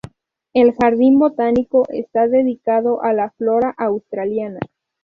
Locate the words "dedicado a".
2.27-3.13